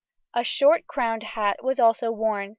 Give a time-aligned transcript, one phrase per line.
[0.33, 2.49] A short crowned hat was also worn.